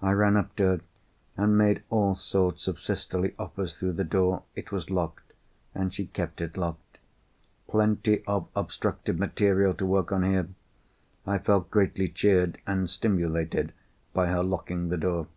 I 0.00 0.10
ran 0.10 0.36
up 0.36 0.56
to 0.56 0.64
her 0.64 0.80
and 1.36 1.56
made 1.56 1.84
all 1.88 2.16
sorts 2.16 2.66
of 2.66 2.80
sisterly 2.80 3.32
offers 3.38 3.76
through 3.78 3.92
the 3.92 4.02
door. 4.02 4.42
It 4.56 4.72
was 4.72 4.90
locked, 4.90 5.34
and 5.72 5.94
she 5.94 6.06
kept 6.06 6.40
it 6.40 6.56
locked. 6.56 6.98
Plenty 7.68 8.24
of 8.24 8.48
obstructive 8.56 9.20
material 9.20 9.72
to 9.74 9.86
work 9.86 10.10
on 10.10 10.24
here! 10.24 10.48
I 11.28 11.38
felt 11.38 11.70
greatly 11.70 12.08
cheered 12.08 12.58
and 12.66 12.90
stimulated 12.90 13.72
by 14.12 14.26
her 14.30 14.42
locking 14.42 14.88
the 14.88 14.98
door. 14.98 15.28